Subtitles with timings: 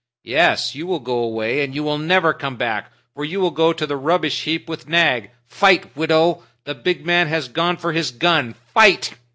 [0.23, 2.91] "Yes, you will go away, and you will never come back.
[3.13, 5.29] For you will go to the rubbish heap with Nag.
[5.45, 6.41] Fight, widow!
[6.63, 8.55] The big man has gone for his gun!
[8.73, 9.13] Fight!"